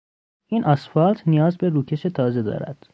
این 0.47 0.65
اسفالت 0.65 1.27
نیاز 1.27 1.57
به 1.57 1.69
روکش 1.69 2.01
تازه 2.01 2.41
دارد. 2.41 2.87